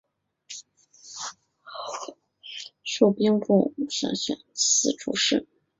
[2.83, 4.09] 授兵部武选
[4.55, 5.47] 司主事。